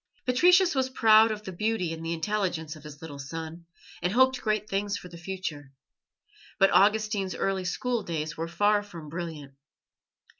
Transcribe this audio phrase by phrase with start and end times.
[0.25, 3.67] Patricius was proud of the beauty and the intelligence of his little son,
[4.01, 5.73] and hoped great things for the future;
[6.57, 9.53] but Augustine's early school days were far from brilliant.